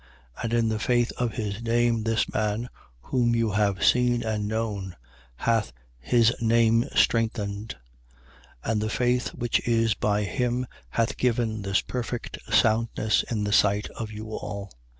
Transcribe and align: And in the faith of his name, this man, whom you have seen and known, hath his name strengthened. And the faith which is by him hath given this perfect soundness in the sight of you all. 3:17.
And 0.41 0.51
in 0.51 0.69
the 0.69 0.79
faith 0.79 1.11
of 1.19 1.33
his 1.33 1.61
name, 1.61 2.05
this 2.05 2.27
man, 2.33 2.69
whom 3.01 3.35
you 3.35 3.51
have 3.51 3.83
seen 3.83 4.23
and 4.23 4.47
known, 4.47 4.95
hath 5.35 5.73
his 5.99 6.33
name 6.41 6.85
strengthened. 6.95 7.75
And 8.63 8.81
the 8.81 8.89
faith 8.89 9.27
which 9.35 9.59
is 9.67 9.93
by 9.93 10.23
him 10.23 10.65
hath 10.89 11.17
given 11.17 11.61
this 11.61 11.81
perfect 11.81 12.39
soundness 12.51 13.21
in 13.29 13.43
the 13.43 13.53
sight 13.53 13.89
of 13.89 14.09
you 14.11 14.31
all. 14.31 14.71
3:17. 14.73 14.79